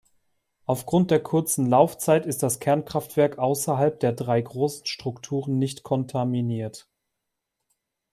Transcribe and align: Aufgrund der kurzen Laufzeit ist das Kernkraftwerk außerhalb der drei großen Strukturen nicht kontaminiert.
Aufgrund 0.65 1.11
der 1.11 1.21
kurzen 1.21 1.69
Laufzeit 1.69 2.25
ist 2.25 2.41
das 2.41 2.59
Kernkraftwerk 2.59 3.37
außerhalb 3.37 3.99
der 3.99 4.13
drei 4.13 4.41
großen 4.41 4.87
Strukturen 4.87 5.59
nicht 5.59 5.83
kontaminiert. 5.83 6.89